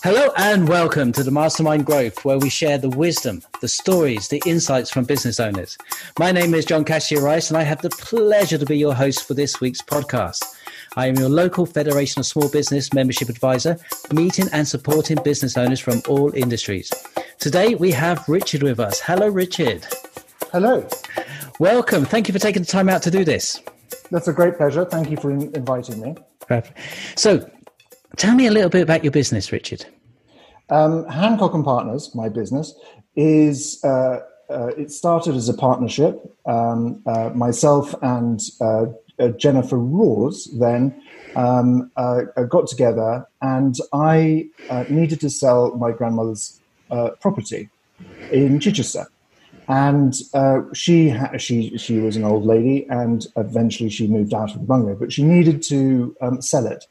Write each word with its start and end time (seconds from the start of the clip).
Hello 0.00 0.32
and 0.36 0.68
welcome 0.68 1.10
to 1.10 1.24
the 1.24 1.32
Mastermind 1.32 1.84
Growth, 1.84 2.24
where 2.24 2.38
we 2.38 2.48
share 2.48 2.78
the 2.78 2.88
wisdom, 2.88 3.42
the 3.60 3.66
stories, 3.66 4.28
the 4.28 4.40
insights 4.46 4.90
from 4.90 5.04
business 5.04 5.40
owners. 5.40 5.76
My 6.20 6.30
name 6.30 6.54
is 6.54 6.64
John 6.64 6.84
Cassidy 6.84 7.20
Rice, 7.20 7.50
and 7.50 7.56
I 7.56 7.64
have 7.64 7.82
the 7.82 7.90
pleasure 7.90 8.58
to 8.58 8.64
be 8.64 8.78
your 8.78 8.94
host 8.94 9.26
for 9.26 9.34
this 9.34 9.60
week's 9.60 9.82
podcast. 9.82 10.44
I 10.96 11.08
am 11.08 11.16
your 11.16 11.28
local 11.28 11.66
Federation 11.66 12.20
of 12.20 12.26
Small 12.26 12.48
Business 12.48 12.92
membership 12.92 13.28
advisor, 13.28 13.76
meeting 14.12 14.46
and 14.52 14.68
supporting 14.68 15.20
business 15.24 15.56
owners 15.56 15.80
from 15.80 16.00
all 16.06 16.32
industries. 16.32 16.92
Today 17.40 17.74
we 17.74 17.90
have 17.90 18.28
Richard 18.28 18.62
with 18.62 18.78
us. 18.78 19.00
Hello, 19.00 19.26
Richard. 19.26 19.84
Hello. 20.52 20.86
Welcome. 21.58 22.04
Thank 22.04 22.28
you 22.28 22.32
for 22.32 22.38
taking 22.38 22.62
the 22.62 22.68
time 22.68 22.88
out 22.88 23.02
to 23.02 23.10
do 23.10 23.24
this. 23.24 23.60
That's 24.12 24.28
a 24.28 24.32
great 24.32 24.56
pleasure. 24.58 24.84
Thank 24.84 25.10
you 25.10 25.16
for 25.16 25.32
inviting 25.32 26.00
me. 26.00 26.14
Perfect. 26.46 26.78
So, 27.16 27.50
Tell 28.16 28.34
me 28.34 28.46
a 28.46 28.50
little 28.50 28.70
bit 28.70 28.82
about 28.82 29.04
your 29.04 29.12
business, 29.12 29.52
Richard. 29.52 29.86
Um, 30.70 31.06
Hancock 31.08 31.54
and 31.54 31.64
Partners, 31.64 32.14
my 32.14 32.28
business, 32.28 32.74
is 33.16 33.82
uh, 33.84 34.20
uh, 34.50 34.68
it 34.78 34.90
started 34.90 35.34
as 35.34 35.48
a 35.48 35.54
partnership. 35.54 36.20
Um, 36.46 37.02
uh, 37.06 37.30
myself 37.34 37.94
and 38.02 38.40
uh, 38.60 38.86
uh, 39.18 39.28
Jennifer 39.30 39.76
Roars 39.76 40.48
then 40.58 41.02
um, 41.36 41.90
uh, 41.96 42.22
got 42.48 42.66
together, 42.66 43.26
and 43.42 43.76
I 43.92 44.48
needed 44.88 45.20
to 45.20 45.30
sell 45.30 45.74
my 45.76 45.92
grandmother's 45.92 46.60
property 47.20 47.68
in 48.30 48.60
Chichester. 48.60 49.06
And 49.70 50.14
she 50.72 51.10
ha- 51.10 51.36
she 51.36 51.76
she 51.76 51.98
was 51.98 52.16
an 52.16 52.24
old 52.24 52.46
lady, 52.46 52.86
and 52.88 53.26
eventually 53.36 53.90
she 53.90 54.06
moved 54.06 54.32
out 54.32 54.54
of 54.54 54.60
the 54.60 54.66
bungalow. 54.66 54.94
But 54.94 55.12
she 55.12 55.22
needed 55.22 55.62
to 55.64 56.16
um, 56.22 56.40
sell 56.40 56.66
it, 56.66 56.86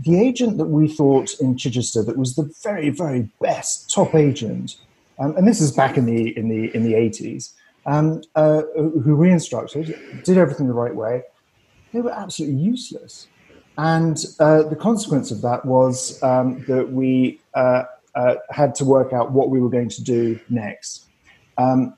the 0.00 0.20
agent 0.20 0.58
that 0.58 0.66
we 0.66 0.88
thought 0.88 1.34
in 1.40 1.56
Chichester 1.56 2.02
that 2.04 2.16
was 2.16 2.36
the 2.36 2.50
very, 2.62 2.90
very 2.90 3.28
best 3.40 3.90
top 3.90 4.14
agent, 4.14 4.76
um, 5.18 5.36
and 5.36 5.46
this 5.46 5.60
is 5.60 5.72
back 5.72 5.96
in 5.96 6.06
the 6.06 6.36
in 6.36 6.48
the 6.48 6.74
in 6.74 6.84
the 6.84 6.94
eighties, 6.94 7.54
um, 7.86 8.22
uh, 8.36 8.62
who 8.74 9.16
we 9.16 9.30
instructed, 9.30 9.98
did 10.24 10.38
everything 10.38 10.68
the 10.68 10.74
right 10.74 10.94
way. 10.94 11.22
They 11.92 12.00
were 12.00 12.12
absolutely 12.12 12.60
useless, 12.60 13.26
and 13.76 14.24
uh, 14.38 14.62
the 14.64 14.76
consequence 14.76 15.30
of 15.30 15.42
that 15.42 15.64
was 15.64 16.22
um, 16.22 16.64
that 16.68 16.92
we 16.92 17.40
uh, 17.54 17.84
uh 18.14 18.36
had 18.50 18.74
to 18.76 18.84
work 18.84 19.12
out 19.12 19.32
what 19.32 19.50
we 19.50 19.60
were 19.60 19.70
going 19.70 19.88
to 19.88 20.02
do 20.02 20.38
next. 20.48 21.06
Um, 21.56 21.96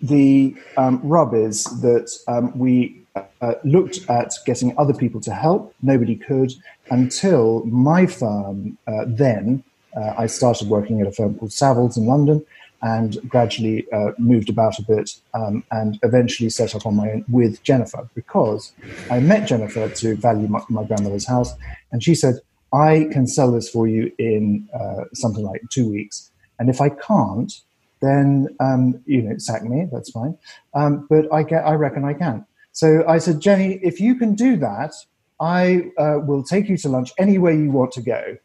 the 0.00 0.56
um, 0.76 1.00
rub 1.02 1.34
is 1.34 1.64
that 1.82 2.10
um, 2.26 2.56
we 2.58 3.03
uh, 3.14 3.54
looked 3.64 4.08
at 4.08 4.32
getting 4.44 4.76
other 4.78 4.94
people 4.94 5.20
to 5.20 5.32
help. 5.32 5.74
Nobody 5.82 6.16
could 6.16 6.52
until 6.90 7.64
my 7.64 8.06
firm 8.06 8.78
uh, 8.86 9.04
then. 9.06 9.62
Uh, 9.96 10.12
I 10.18 10.26
started 10.26 10.68
working 10.68 11.00
at 11.00 11.06
a 11.06 11.12
firm 11.12 11.38
called 11.38 11.52
Savills 11.52 11.96
in 11.96 12.06
London 12.06 12.44
and 12.82 13.16
gradually 13.28 13.86
uh, 13.92 14.10
moved 14.18 14.50
about 14.50 14.78
a 14.78 14.82
bit 14.82 15.18
um, 15.32 15.64
and 15.70 15.98
eventually 16.02 16.50
set 16.50 16.74
up 16.74 16.84
on 16.84 16.96
my 16.96 17.10
own 17.12 17.24
with 17.28 17.62
Jennifer 17.62 18.08
because 18.14 18.72
I 19.10 19.20
met 19.20 19.48
Jennifer 19.48 19.88
to 19.88 20.16
value 20.16 20.48
my, 20.48 20.60
my 20.68 20.84
grandmother's 20.84 21.26
house 21.26 21.54
and 21.92 22.02
she 22.02 22.14
said, 22.14 22.40
I 22.72 23.08
can 23.12 23.26
sell 23.26 23.52
this 23.52 23.70
for 23.70 23.86
you 23.86 24.12
in 24.18 24.68
uh, 24.74 25.04
something 25.14 25.44
like 25.44 25.62
two 25.70 25.88
weeks. 25.88 26.30
And 26.58 26.68
if 26.68 26.80
I 26.80 26.88
can't, 26.88 27.52
then 28.00 28.48
um, 28.60 29.00
you 29.06 29.22
know, 29.22 29.38
sack 29.38 29.62
me. 29.62 29.86
That's 29.90 30.10
fine. 30.10 30.36
Um, 30.74 31.06
but 31.08 31.32
I 31.32 31.44
get, 31.44 31.64
I 31.64 31.74
reckon 31.74 32.04
I 32.04 32.14
can. 32.14 32.44
So 32.74 33.04
I 33.06 33.18
said, 33.18 33.40
Jenny, 33.40 33.78
if 33.82 34.00
you 34.00 34.16
can 34.16 34.34
do 34.34 34.56
that, 34.56 34.92
I 35.40 35.90
uh, 35.96 36.18
will 36.18 36.42
take 36.42 36.68
you 36.68 36.76
to 36.78 36.88
lunch 36.88 37.12
anywhere 37.18 37.52
you 37.52 37.70
want 37.70 37.92
to 37.92 38.02
go. 38.02 38.36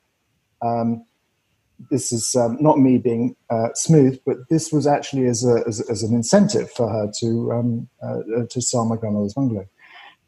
Um, 0.61 1.03
this 1.89 2.11
is 2.11 2.35
um, 2.35 2.57
not 2.59 2.77
me 2.77 2.99
being 2.99 3.35
uh, 3.49 3.69
smooth, 3.73 4.19
but 4.27 4.37
this 4.49 4.71
was 4.71 4.85
actually 4.85 5.25
as, 5.25 5.43
a, 5.43 5.63
as, 5.67 5.81
as 5.89 6.03
an 6.03 6.13
incentive 6.13 6.69
for 6.71 6.87
her 6.89 7.11
to 7.21 7.51
um, 7.53 7.89
uh, 8.03 8.19
uh 8.37 8.45
to 8.49 8.61
sell 8.61 8.85
my 8.85 8.97
grandmother's 8.97 9.33
bungalow. 9.33 9.65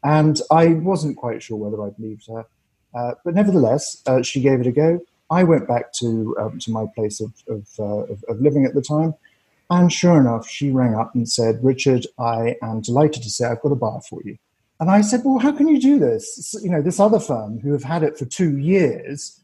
And 0.02 0.40
I 0.50 0.68
wasn't 0.68 1.16
quite 1.16 1.42
sure 1.42 1.56
whether 1.56 1.80
I 1.84 1.90
believed 1.90 2.26
her, 2.28 2.44
uh, 2.94 3.14
but 3.24 3.34
nevertheless, 3.34 4.02
uh, 4.06 4.22
she 4.22 4.40
gave 4.40 4.60
it 4.60 4.66
a 4.66 4.72
go. 4.72 4.98
I 5.30 5.44
went 5.44 5.68
back 5.68 5.92
to 6.00 6.34
um, 6.40 6.58
to 6.60 6.72
my 6.72 6.86
place 6.94 7.20
of 7.20 7.32
of, 7.48 7.68
of 7.78 8.24
of 8.28 8.40
living 8.40 8.64
at 8.64 8.74
the 8.74 8.82
time, 8.82 9.14
and 9.72 9.92
sure 9.92 10.20
enough, 10.20 10.46
she 10.46 10.70
rang 10.70 10.94
up 10.94 11.14
and 11.14 11.28
said, 11.28 11.62
Richard, 11.62 12.06
I 12.18 12.56
am 12.62 12.82
delighted 12.82 13.22
to 13.22 13.30
say 13.30 13.46
I've 13.46 13.62
got 13.62 13.72
a 13.72 13.76
buyer 13.76 14.00
for 14.08 14.20
you. 14.24 14.36
And 14.80 14.90
I 14.90 15.00
said, 15.00 15.22
Well, 15.24 15.38
how 15.38 15.52
can 15.52 15.68
you 15.68 15.80
do 15.80 15.98
this? 15.98 16.54
You 16.62 16.70
know, 16.70 16.82
this 16.82 17.00
other 17.00 17.20
firm 17.20 17.58
who 17.60 17.72
have 17.72 17.84
had 17.84 18.02
it 18.02 18.18
for 18.18 18.26
two 18.26 18.58
years 18.58 19.40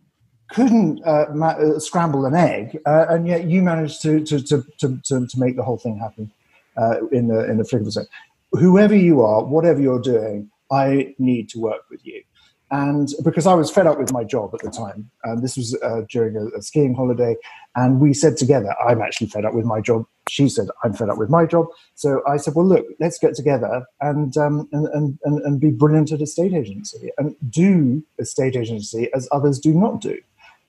couldn't 0.50 1.02
uh, 1.04 1.26
ma- 1.32 1.58
uh, 1.58 1.78
scramble 1.78 2.26
an 2.26 2.34
egg, 2.34 2.78
uh, 2.86 3.06
and 3.08 3.26
yet 3.26 3.44
you 3.44 3.62
managed 3.62 4.02
to, 4.02 4.24
to, 4.24 4.42
to, 4.42 4.64
to, 4.78 5.00
to, 5.04 5.28
make 5.36 5.56
the 5.56 5.62
whole 5.62 5.78
thing 5.78 5.98
happen 5.98 6.30
uh, 6.76 7.06
in, 7.12 7.28
the, 7.28 7.48
in 7.50 7.58
the 7.58 7.64
flick 7.64 7.82
of 7.82 7.88
a 7.88 7.92
second. 7.92 8.08
Whoever 8.52 8.96
you 8.96 9.20
are, 9.22 9.44
whatever 9.44 9.80
you're 9.80 10.00
doing, 10.00 10.50
I 10.70 11.14
need 11.18 11.48
to 11.50 11.60
work 11.60 11.82
with 11.90 12.04
you 12.04 12.22
and 12.70 13.08
because 13.24 13.46
I 13.46 13.54
was 13.54 13.70
fed 13.70 13.86
up 13.86 13.98
with 13.98 14.12
my 14.12 14.24
job 14.24 14.50
at 14.52 14.60
the 14.60 14.70
time, 14.70 15.10
and 15.24 15.42
this 15.42 15.56
was 15.56 15.76
uh, 15.82 16.02
during 16.10 16.36
a, 16.36 16.46
a, 16.58 16.62
skiing 16.62 16.94
holiday, 16.94 17.34
and 17.76 17.98
we 17.98 18.12
said 18.12 18.36
together, 18.36 18.74
"I'm 18.86 19.00
actually 19.00 19.28
fed 19.28 19.46
up 19.46 19.54
with 19.54 19.64
my 19.64 19.80
job." 19.80 20.04
She 20.28 20.50
said, 20.50 20.68
"I'm 20.84 20.92
fed 20.92 21.08
up 21.08 21.16
with 21.16 21.30
my 21.30 21.46
job." 21.46 21.66
So 21.94 22.22
I 22.26 22.36
said, 22.36 22.54
"Well, 22.54 22.66
look, 22.66 22.86
let's 23.00 23.18
get 23.18 23.34
together 23.34 23.86
and 24.00 24.36
um, 24.36 24.68
and, 24.72 24.86
and, 24.88 25.18
and 25.24 25.40
and 25.42 25.60
be 25.60 25.70
brilliant 25.70 26.12
at 26.12 26.20
a 26.20 26.26
state 26.26 26.52
agency 26.52 27.10
and 27.16 27.34
do 27.48 28.04
a 28.20 28.26
state 28.26 28.54
agency 28.54 29.08
as 29.14 29.28
others 29.32 29.58
do 29.58 29.72
not 29.72 30.02
do." 30.02 30.18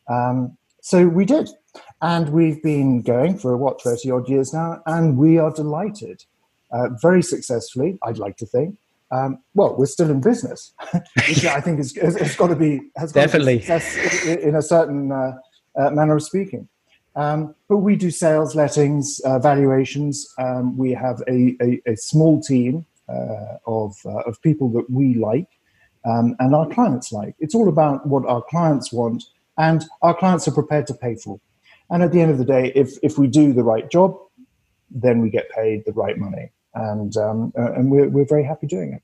Um, 0.07 0.57
so 0.81 1.05
we 1.07 1.25
did, 1.25 1.49
and 2.01 2.29
we've 2.29 2.63
been 2.63 3.01
going 3.01 3.38
for 3.38 3.57
what 3.57 3.81
thirty 3.81 4.09
odd 4.09 4.29
years 4.29 4.53
now, 4.53 4.81
and 4.85 5.17
we 5.17 5.38
are 5.38 5.51
delighted, 5.51 6.23
uh, 6.71 6.89
very 7.01 7.23
successfully. 7.23 7.99
I'd 8.03 8.19
like 8.19 8.38
to 8.38 8.45
think. 8.45 8.77
Um, 9.11 9.39
well, 9.53 9.75
we're 9.75 9.87
still 9.87 10.09
in 10.09 10.21
business, 10.21 10.73
which 11.27 11.45
I 11.45 11.61
think 11.61 11.79
is, 11.79 11.95
it's 11.97 12.35
got 12.35 12.47
to 12.47 12.55
be 12.55 12.81
has 12.95 13.11
definitely 13.11 13.57
be 13.57 14.43
in 14.43 14.55
a 14.55 14.61
certain 14.61 15.11
uh, 15.11 15.33
uh, 15.75 15.89
manner 15.89 16.15
of 16.15 16.23
speaking. 16.23 16.67
Um, 17.15 17.55
but 17.67 17.77
we 17.77 17.95
do 17.95 18.11
sales, 18.11 18.55
lettings, 18.55 19.19
uh, 19.25 19.39
valuations. 19.39 20.31
Um, 20.37 20.77
we 20.77 20.91
have 20.91 21.21
a, 21.27 21.55
a, 21.61 21.81
a 21.87 21.97
small 21.97 22.39
team 22.39 22.85
uh, 23.09 23.57
of 23.65 23.95
uh, 24.05 24.19
of 24.19 24.41
people 24.41 24.69
that 24.73 24.89
we 24.89 25.15
like 25.15 25.47
um, 26.05 26.35
and 26.39 26.53
our 26.53 26.69
clients 26.69 27.11
like. 27.11 27.35
It's 27.39 27.55
all 27.55 27.67
about 27.67 28.05
what 28.05 28.25
our 28.25 28.43
clients 28.43 28.93
want 28.93 29.23
and 29.57 29.83
our 30.03 30.13
clients 30.13 30.47
are 30.47 30.51
prepared 30.51 30.85
to 30.87 30.93
pay 30.93 31.15
for. 31.15 31.39
And 31.89 32.03
at 32.03 32.11
the 32.11 32.21
end 32.21 32.31
of 32.31 32.37
the 32.37 32.45
day, 32.45 32.71
if 32.75 32.97
if 33.01 33.17
we 33.17 33.27
do 33.27 33.53
the 33.53 33.63
right 33.63 33.89
job, 33.89 34.15
then 34.91 35.19
we 35.19 35.31
get 35.31 35.49
paid 35.49 35.83
the 35.85 35.93
right 35.93 36.17
money 36.17 36.51
and 36.74 37.16
um, 37.18 37.53
uh, 37.57 37.74
and 37.74 37.91
we're 37.91 38.09
we're 38.09 38.25
very 38.25 38.44
happy 38.44 38.68
doing 38.68 38.94
it. 38.94 39.02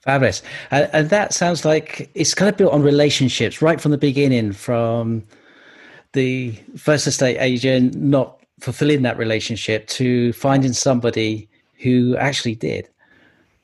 Fabulous, 0.00 0.42
uh, 0.70 0.86
and 0.92 1.10
that 1.10 1.34
sounds 1.34 1.64
like 1.64 2.10
it's 2.14 2.34
kind 2.34 2.48
of 2.48 2.56
built 2.56 2.72
on 2.72 2.82
relationships 2.82 3.60
right 3.60 3.80
from 3.80 3.90
the 3.90 3.98
beginning, 3.98 4.52
from 4.52 5.24
the 6.12 6.52
first 6.76 7.06
estate 7.06 7.36
agent 7.38 7.94
not 7.94 8.40
fulfilling 8.60 9.02
that 9.02 9.18
relationship 9.18 9.86
to 9.86 10.32
finding 10.32 10.72
somebody 10.72 11.48
who 11.82 12.16
actually 12.16 12.54
did. 12.54 12.88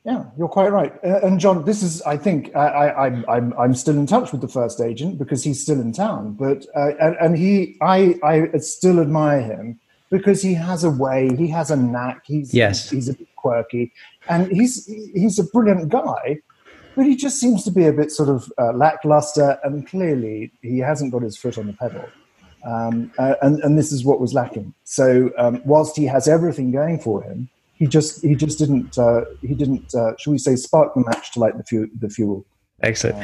Yeah, 0.05 0.25
you're 0.37 0.49
quite 0.49 0.73
right. 0.73 0.93
Uh, 1.05 1.21
and 1.21 1.39
John, 1.39 1.65
this 1.65 1.83
is, 1.83 2.03
I 2.03 2.17
think, 2.17 2.55
I, 2.57 2.89
I, 2.89 3.37
I'm, 3.37 3.55
I'm 3.57 3.75
still 3.75 3.97
in 3.97 4.07
touch 4.07 4.33
with 4.33 4.41
the 4.41 4.49
first 4.49 4.81
agent 4.81 5.17
because 5.17 5.45
he's 5.45 5.63
still 5.63 5.81
in 5.81 5.93
town. 5.93 6.33
But 6.33 6.67
uh, 6.75 6.91
and, 7.01 7.17
and 7.21 7.39
he, 7.39 7.77
I, 7.81 8.19
I 8.25 8.59
still 8.59 8.99
admire 9.01 9.41
him 9.41 9.79
because 10.13 10.43
he 10.43 10.53
has 10.53 10.85
a 10.85 10.91
way, 10.91 11.35
he 11.37 11.49
has 11.49 11.71
a 11.71 11.77
knack. 11.77 12.23
He's 12.27 12.53
yes, 12.55 12.91
he's 12.91 13.09
a 13.09 13.15
bit 13.15 13.35
quirky, 13.35 13.93
and 14.29 14.47
he's 14.53 14.87
he's 14.87 15.39
a 15.41 15.45
brilliant 15.45 15.89
guy. 15.89 16.39
But 16.95 17.07
he 17.07 17.17
just 17.17 17.41
seems 17.41 17.65
to 17.65 17.71
be 17.71 17.87
a 17.87 17.93
bit 17.93 18.13
sort 18.13 18.29
of 18.29 18.53
uh, 18.59 18.73
lackluster, 18.75 19.59
and 19.65 19.87
clearly 19.87 20.53
he 20.61 20.79
hasn't 20.79 21.11
got 21.11 21.23
his 21.23 21.39
foot 21.39 21.57
on 21.57 21.67
the 21.67 21.73
pedal. 21.73 22.05
Um, 22.65 23.11
uh, 23.19 23.35
and, 23.41 23.59
and 23.61 23.77
this 23.77 23.91
is 23.91 24.05
what 24.05 24.21
was 24.21 24.35
lacking. 24.35 24.75
So 24.85 25.31
um, 25.39 25.63
whilst 25.65 25.97
he 25.97 26.05
has 26.05 26.29
everything 26.29 26.71
going 26.71 26.99
for 27.01 27.23
him, 27.23 27.49
he 27.75 27.87
just 27.87 28.23
he 28.23 28.35
just 28.37 28.59
didn't 28.59 28.99
uh, 28.99 29.23
he 29.41 29.55
didn't 29.55 29.95
uh, 29.95 30.13
shall 30.19 30.33
we 30.33 30.39
say 30.39 30.55
spark 30.57 30.95
the 30.95 31.01
match 31.01 31.33
to 31.33 31.41
light 31.41 31.57
the 31.57 31.65
fuel. 31.65 31.87
The 31.99 32.11
fuel. 32.11 32.45
Excellent. 32.83 33.17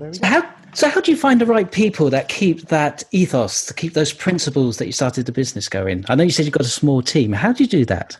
Um, 0.00 0.12
how 0.24 0.42
so 0.72 0.88
how 0.88 1.00
do 1.00 1.10
you 1.10 1.16
find 1.16 1.40
the 1.40 1.46
right 1.46 1.70
people 1.70 2.10
that 2.10 2.28
keep 2.28 2.68
that 2.68 3.02
ethos, 3.10 3.66
to 3.66 3.74
keep 3.74 3.94
those 3.94 4.12
principles 4.12 4.76
that 4.78 4.86
you 4.86 4.92
started 4.92 5.26
the 5.26 5.32
business 5.32 5.68
going? 5.68 6.04
I 6.08 6.14
know 6.14 6.24
you 6.24 6.30
said 6.30 6.44
you've 6.44 6.54
got 6.54 6.66
a 6.66 6.70
small 6.70 7.02
team. 7.02 7.32
How 7.32 7.52
do 7.52 7.64
you 7.64 7.68
do 7.68 7.84
that? 7.86 8.18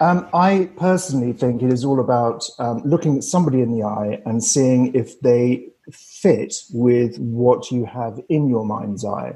Um, 0.00 0.28
I 0.34 0.70
personally 0.76 1.32
think 1.32 1.62
it 1.62 1.72
is 1.72 1.84
all 1.84 2.00
about 2.00 2.44
um, 2.58 2.82
looking 2.84 3.16
at 3.16 3.24
somebody 3.24 3.60
in 3.60 3.76
the 3.76 3.84
eye 3.84 4.20
and 4.26 4.42
seeing 4.42 4.94
if 4.94 5.20
they 5.20 5.68
fit 5.92 6.54
with 6.72 7.18
what 7.18 7.70
you 7.70 7.84
have 7.84 8.20
in 8.28 8.48
your 8.48 8.64
mind's 8.64 9.04
eye. 9.04 9.34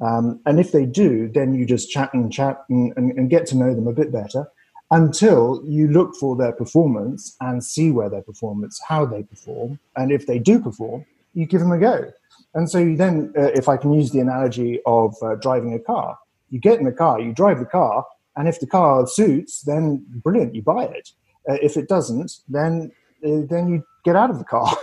Um, 0.00 0.40
and 0.44 0.60
if 0.60 0.72
they 0.72 0.86
do, 0.86 1.28
then 1.28 1.54
you 1.54 1.64
just 1.64 1.90
chat 1.90 2.12
and 2.12 2.32
chat 2.32 2.64
and, 2.68 2.92
and, 2.96 3.12
and 3.12 3.30
get 3.30 3.46
to 3.46 3.56
know 3.56 3.74
them 3.74 3.86
a 3.86 3.92
bit 3.92 4.12
better 4.12 4.46
until 4.90 5.62
you 5.66 5.88
look 5.88 6.14
for 6.16 6.36
their 6.36 6.52
performance 6.52 7.36
and 7.40 7.64
see 7.64 7.90
where 7.90 8.10
their 8.10 8.22
performance, 8.22 8.80
how 8.86 9.06
they 9.06 9.22
perform. 9.22 9.78
And 9.96 10.12
if 10.12 10.26
they 10.26 10.38
do 10.38 10.60
perform, 10.60 11.06
you 11.34 11.46
give 11.46 11.60
them 11.60 11.72
a 11.72 11.78
go. 11.78 12.12
And 12.54 12.70
so 12.70 12.78
you 12.78 12.96
then, 12.96 13.32
uh, 13.36 13.50
if 13.54 13.68
I 13.68 13.76
can 13.76 13.92
use 13.92 14.10
the 14.10 14.20
analogy 14.20 14.80
of 14.86 15.14
uh, 15.22 15.34
driving 15.36 15.74
a 15.74 15.78
car, 15.78 16.18
you 16.50 16.60
get 16.60 16.78
in 16.78 16.84
the 16.84 16.92
car, 16.92 17.20
you 17.20 17.32
drive 17.32 17.58
the 17.58 17.64
car, 17.66 18.06
and 18.36 18.48
if 18.48 18.60
the 18.60 18.66
car 18.66 19.06
suits, 19.06 19.62
then 19.62 20.04
brilliant, 20.22 20.54
you 20.54 20.62
buy 20.62 20.84
it. 20.84 21.10
Uh, 21.48 21.58
if 21.60 21.76
it 21.76 21.88
doesn't, 21.88 22.40
then 22.48 22.90
uh, 23.24 23.40
then 23.48 23.68
you 23.68 23.84
get 24.04 24.16
out 24.16 24.30
of 24.30 24.38
the 24.38 24.44
car 24.44 24.76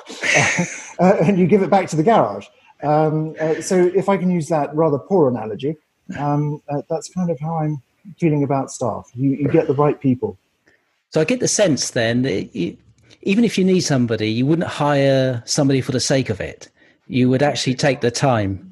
uh, 1.00 1.18
and 1.22 1.38
you 1.40 1.48
give 1.48 1.62
it 1.62 1.70
back 1.70 1.88
to 1.90 1.96
the 1.96 2.04
garage. 2.04 2.48
Um, 2.84 3.36
uh, 3.40 3.62
so 3.62 3.92
if 3.96 4.10
I 4.10 4.18
can 4.18 4.32
use 4.32 4.48
that 4.50 4.74
rather 4.76 4.98
poor 4.98 5.30
analogy, 5.30 5.76
um, 6.18 6.62
that's 6.90 7.10
kind 7.10 7.30
of 7.30 7.40
how 7.40 7.58
I'm 7.60 7.82
feeling 8.20 8.44
about 8.44 8.72
staff. 8.72 9.10
You, 9.14 9.32
you 9.32 9.48
get 9.48 9.68
the 9.68 9.76
right 9.76 10.00
people. 10.00 10.38
So 11.10 11.22
I 11.22 11.24
get 11.26 11.40
the 11.40 11.48
sense 11.48 11.92
then 11.92 12.24
that 12.24 12.56
you, 12.56 12.78
even 13.24 13.44
if 13.44 13.58
you 13.58 13.64
need 13.64 13.82
somebody, 13.82 14.30
you 14.30 14.46
wouldn't 14.46 14.68
hire 14.68 15.44
somebody 15.46 15.82
for 15.82 15.92
the 15.92 16.00
sake 16.00 16.30
of 16.30 16.40
it. 16.42 16.70
You 17.08 17.30
would 17.30 17.44
actually 17.44 17.76
take 17.76 18.02
the 18.02 18.12
time. 18.12 18.72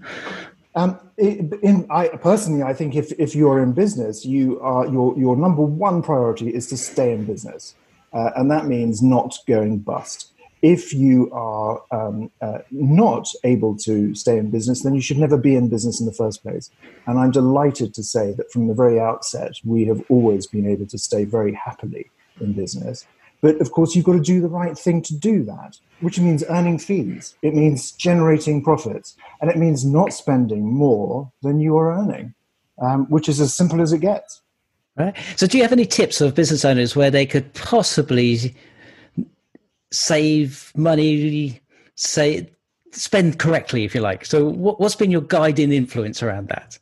Um, 0.75 1.00
in, 1.18 1.86
I, 1.90 2.07
personally, 2.07 2.63
I 2.63 2.74
think 2.74 2.96
if, 2.96 3.12
if 3.19 3.36
you're 3.36 3.62
in 3.62 3.74
business, 3.74 4.25
you 4.25 4.60
are 4.62 4.88
your 4.88 5.18
your 5.18 5.36
number 5.36 5.62
one 5.62 6.01
priority 6.01 6.54
is 6.54 6.68
to 6.68 6.78
stay 6.78 7.12
in 7.12 7.25
business, 7.25 7.75
uh, 8.13 8.31
and 8.36 8.50
that 8.51 8.66
means 8.66 9.01
not 9.01 9.38
going 9.48 9.80
bust. 9.80 10.31
If 10.62 10.94
you 10.94 11.30
are 11.31 11.81
um, 11.92 12.31
uh, 12.42 12.60
not 12.72 13.28
able 13.45 13.78
to 13.78 14.13
stay 14.13 14.38
in 14.38 14.52
business, 14.52 14.84
then 14.84 14.94
you 14.94 15.02
should 15.02 15.18
never 15.18 15.38
be 15.38 15.56
in 15.56 15.69
business 15.69 16.02
in 16.02 16.06
the 16.06 16.13
first 16.13 16.44
place. 16.44 16.69
And 17.07 17.18
I'm 17.18 17.31
delighted 17.31 17.94
to 17.94 18.04
say 18.04 18.34
that 18.34 18.52
from 18.52 18.68
the 18.68 18.74
very 18.74 19.00
outset, 19.00 19.54
we 19.63 19.86
have 19.86 20.02
always 20.10 20.48
been 20.48 20.68
able 20.68 20.86
to 20.88 20.98
stay 20.98 21.24
very 21.24 21.54
happily 21.54 22.10
in 22.42 22.54
business. 22.54 23.07
But 23.42 23.62
of 23.62 23.72
course, 23.72 23.96
you've 23.96 24.06
got 24.06 24.14
to 24.14 24.20
do 24.20 24.42
the 24.42 24.50
right 24.50 24.78
thing 24.78 25.02
to 25.04 25.16
do 25.16 25.44
that, 25.46 25.78
which 26.02 26.20
means 26.20 26.44
earning 26.50 26.78
fees. 26.78 27.36
It 27.42 27.54
means 27.54 27.92
generating 27.92 28.64
profits. 28.64 29.16
And 29.42 29.50
it 29.50 29.58
means 29.58 29.86
not 29.86 30.12
spending 30.14 30.74
more 30.74 31.32
than 31.42 31.60
you 31.60 31.78
are 31.78 31.94
earning, 31.94 32.34
um, 32.82 33.06
which 33.10 33.30
is 33.30 33.40
as 33.40 33.54
simple 33.54 33.82
as 33.82 33.94
it 33.94 34.00
gets. 34.00 34.42
Right. 34.98 35.16
So, 35.38 35.48
do 35.48 35.58
you 35.58 35.64
have 35.64 35.72
any 35.72 35.86
tips 35.86 36.20
of 36.20 36.36
business 36.36 36.66
owners 36.66 36.96
where 36.96 37.10
they 37.10 37.26
could 37.26 37.54
possibly 37.54 38.54
save 39.92 40.74
money, 40.76 41.62
say, 41.96 42.50
spend 42.92 43.40
correctly, 43.40 43.86
if 43.86 43.96
you 43.96 44.02
like? 44.02 44.26
So, 44.26 44.50
what, 44.50 44.82
what's 44.82 44.96
been 44.96 45.12
your 45.12 45.22
guiding 45.22 45.72
influence 45.72 46.22
around 46.22 46.50
that? 46.50 46.78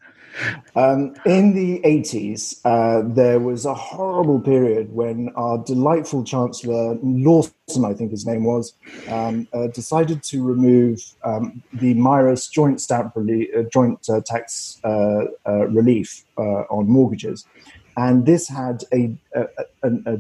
Um, 0.75 1.15
in 1.25 1.53
the 1.53 1.79
80s, 1.81 2.59
uh, 2.63 3.01
there 3.13 3.39
was 3.39 3.65
a 3.65 3.73
horrible 3.73 4.39
period 4.39 4.93
when 4.93 5.29
our 5.35 5.57
delightful 5.57 6.23
Chancellor, 6.23 6.97
Lawson, 7.01 7.85
I 7.85 7.93
think 7.93 8.11
his 8.11 8.25
name 8.25 8.43
was, 8.43 8.73
um, 9.09 9.47
uh, 9.53 9.67
decided 9.67 10.23
to 10.23 10.43
remove 10.43 11.01
um, 11.23 11.63
the 11.73 11.93
MIRAS 11.95 12.47
joint 12.47 12.81
stamp 12.81 13.13
relief, 13.15 13.49
uh, 13.55 13.63
joint 13.73 14.07
uh, 14.09 14.21
tax 14.25 14.79
uh, 14.83 15.25
uh, 15.45 15.67
relief 15.67 16.23
on 16.37 16.87
mortgages. 16.87 17.45
And 17.95 18.25
this 18.27 18.47
had 18.47 18.83
a, 18.93 19.11
a, 19.33 19.47
a, 19.83 20.19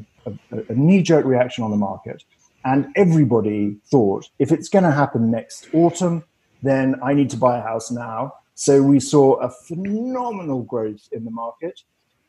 a 0.51 0.73
knee 0.73 1.03
jerk 1.03 1.25
reaction 1.25 1.63
on 1.63 1.69
the 1.69 1.77
market. 1.77 2.23
And 2.65 2.87
everybody 2.95 3.77
thought 3.85 4.27
if 4.39 4.51
it's 4.51 4.67
going 4.67 4.83
to 4.83 4.91
happen 4.91 5.29
next 5.29 5.67
autumn, 5.73 6.23
then 6.63 6.95
I 7.03 7.13
need 7.13 7.29
to 7.29 7.37
buy 7.37 7.59
a 7.59 7.61
house 7.61 7.91
now 7.91 8.33
so 8.59 8.81
we 8.81 8.99
saw 8.99 9.35
a 9.35 9.51
phenomenal 9.51 10.63
growth 10.63 11.07
in 11.11 11.25
the 11.25 11.31
market. 11.31 11.83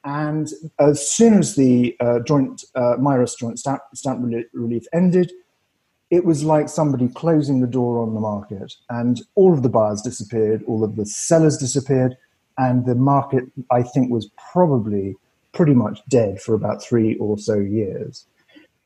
And 0.05 0.47
as 0.79 1.11
soon 1.11 1.39
as 1.39 1.57
the 1.57 1.97
uh, 2.01 2.21
joint 2.21 2.65
uh, 2.75 2.97
MIRAS 2.99 3.35
joint 3.37 3.59
stamp, 3.59 3.81
stamp 3.95 4.23
relief 4.53 4.85
ended, 4.93 5.33
it 6.11 6.27
was 6.27 6.45
like 6.45 6.69
somebody 6.69 7.09
closing 7.09 7.61
the 7.61 7.67
door 7.67 8.03
on 8.03 8.13
the 8.13 8.21
market, 8.21 8.75
and 8.91 9.23
all 9.37 9.55
of 9.55 9.63
the 9.63 9.71
buyers 9.71 10.03
disappeared, 10.03 10.63
all 10.67 10.85
of 10.85 10.97
the 10.97 11.07
sellers 11.07 11.57
disappeared, 11.57 12.15
and 12.59 12.85
the 12.85 12.95
market, 12.95 13.45
I 13.71 13.83
think, 13.83 14.11
was 14.11 14.31
probably 14.53 15.17
pretty 15.55 15.75
much 15.75 16.01
dead 16.11 16.43
for 16.43 16.55
about 16.55 16.83
three 16.83 17.17
or 17.17 17.39
so 17.39 17.55
years. 17.59 18.27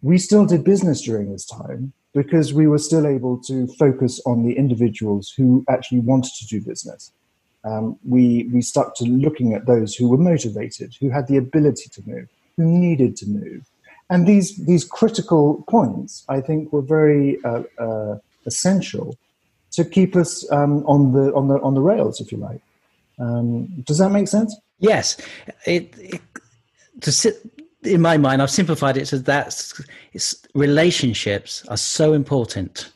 We 0.00 0.16
still 0.16 0.46
did 0.46 0.62
business 0.62 1.02
during 1.02 1.32
this 1.32 1.46
time 1.46 1.92
because 2.14 2.54
we 2.54 2.68
were 2.68 2.78
still 2.78 3.06
able 3.06 3.38
to 3.44 3.66
focus 3.66 4.20
on 4.26 4.44
the 4.44 4.56
individuals 4.56 5.34
who 5.36 5.64
actually 5.68 6.00
wanted 6.00 6.34
to 6.38 6.46
do 6.46 6.60
business 6.60 7.10
um, 7.64 7.98
we 8.04 8.48
we 8.52 8.62
stuck 8.62 8.96
to 8.96 9.04
looking 9.04 9.54
at 9.54 9.66
those 9.66 9.94
who 9.94 10.08
were 10.08 10.18
motivated, 10.18 10.96
who 11.00 11.10
had 11.10 11.28
the 11.28 11.36
ability 11.36 11.88
to 11.90 12.02
move, 12.06 12.28
who 12.56 12.64
needed 12.64 13.16
to 13.18 13.26
move, 13.26 13.64
and 14.10 14.26
these 14.26 14.56
these 14.56 14.84
critical 14.84 15.64
points, 15.68 16.24
I 16.28 16.40
think, 16.40 16.72
were 16.72 16.82
very 16.82 17.42
uh, 17.44 17.62
uh, 17.78 18.18
essential 18.46 19.16
to 19.72 19.84
keep 19.84 20.16
us 20.16 20.50
um, 20.52 20.84
on 20.86 21.12
the 21.12 21.32
on 21.34 21.48
the 21.48 21.60
on 21.60 21.74
the 21.74 21.80
rails, 21.80 22.20
if 22.20 22.32
you 22.32 22.38
like. 22.38 22.60
Um, 23.18 23.66
does 23.84 23.98
that 23.98 24.10
make 24.10 24.28
sense? 24.28 24.56
Yes, 24.78 25.16
it, 25.66 25.94
it 25.98 26.20
to 27.02 27.12
sit 27.12 27.40
in 27.84 28.00
my 28.00 28.16
mind, 28.16 28.42
I've 28.42 28.50
simplified 28.50 28.96
it 28.96 29.08
so 29.08 29.18
that 29.18 29.72
relationships 30.54 31.64
are 31.68 31.76
so 31.76 32.12
important. 32.12 32.90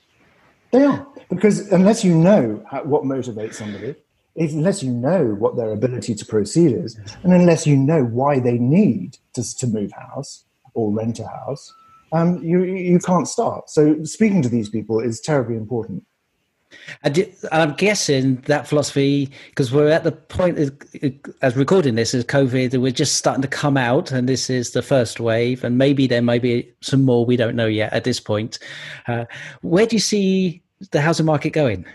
They 0.70 0.84
are 0.84 1.06
because 1.28 1.72
unless 1.72 2.04
you 2.04 2.14
know 2.16 2.64
how, 2.70 2.84
what 2.84 3.02
motivates 3.02 3.54
somebody, 3.54 3.94
unless 4.36 4.82
you 4.82 4.90
know 4.90 5.34
what 5.38 5.56
their 5.56 5.72
ability 5.72 6.14
to 6.14 6.26
proceed 6.26 6.72
is, 6.72 6.98
and 7.22 7.32
unless 7.32 7.66
you 7.66 7.76
know 7.76 8.04
why 8.04 8.38
they 8.38 8.58
need 8.58 9.18
to, 9.34 9.56
to 9.58 9.66
move 9.66 9.92
house 9.92 10.44
or 10.74 10.92
rent 10.92 11.18
a 11.18 11.26
house, 11.26 11.72
um, 12.12 12.42
you, 12.42 12.62
you 12.64 12.98
can't 12.98 13.28
start. 13.28 13.70
So 13.70 14.02
speaking 14.04 14.42
to 14.42 14.48
these 14.48 14.68
people 14.68 15.00
is 15.00 15.20
terribly 15.20 15.56
important. 15.56 16.04
And 17.02 17.26
I'm 17.52 17.74
guessing 17.74 18.36
that 18.46 18.66
philosophy, 18.66 19.30
because 19.48 19.72
we're 19.72 19.88
at 19.88 20.04
the 20.04 20.12
point 20.12 20.58
as 21.40 21.56
recording 21.56 21.94
this 21.94 22.12
is 22.12 22.24
COVID, 22.24 22.76
we're 22.78 22.92
just 22.92 23.16
starting 23.16 23.42
to 23.42 23.48
come 23.48 23.76
out, 23.76 24.12
and 24.12 24.28
this 24.28 24.50
is 24.50 24.72
the 24.72 24.82
first 24.82 25.20
wave, 25.20 25.64
and 25.64 25.78
maybe 25.78 26.06
there 26.06 26.22
may 26.22 26.38
be 26.38 26.70
some 26.82 27.04
more 27.04 27.24
we 27.24 27.36
don't 27.36 27.56
know 27.56 27.66
yet 27.66 27.92
at 27.92 28.04
this 28.04 28.20
point. 28.20 28.58
Uh, 29.06 29.24
where 29.62 29.86
do 29.86 29.96
you 29.96 30.00
see 30.00 30.62
the 30.90 31.00
housing 31.00 31.26
market 31.26 31.50
going? 31.50 31.86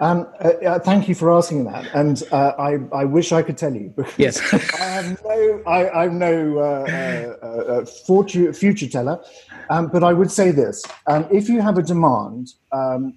Um, 0.00 0.26
uh, 0.40 0.48
uh, 0.48 0.78
thank 0.80 1.08
you 1.08 1.14
for 1.14 1.32
asking 1.32 1.64
that, 1.64 1.88
and 1.94 2.22
uh, 2.32 2.52
I, 2.58 2.78
I 2.92 3.04
wish 3.04 3.30
I 3.30 3.42
could 3.42 3.56
tell 3.56 3.74
you. 3.74 3.94
Yes, 4.16 4.40
I 4.74 4.84
am 4.84 5.16
no, 5.24 5.62
I, 5.66 6.04
am 6.04 6.18
no 6.18 6.58
uh, 6.58 7.36
uh, 7.42 7.46
uh 7.46 7.84
future, 7.84 8.52
future 8.52 8.88
teller, 8.88 9.22
um, 9.70 9.88
but 9.88 10.02
I 10.02 10.12
would 10.12 10.32
say 10.32 10.50
this: 10.50 10.84
um, 11.06 11.26
if 11.30 11.48
you 11.48 11.60
have 11.60 11.78
a 11.78 11.82
demand, 11.82 12.54
um, 12.72 13.14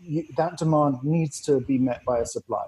you, 0.00 0.24
that 0.38 0.56
demand 0.56 0.96
needs 1.02 1.42
to 1.42 1.60
be 1.60 1.78
met 1.78 2.02
by 2.06 2.20
a 2.20 2.26
supply. 2.26 2.64